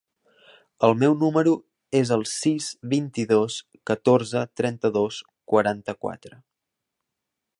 [0.85, 1.51] El meu número
[1.99, 3.59] es el sis, vint-i-dos,
[3.91, 6.43] catorze, trenta-dos, quaranta-quatre.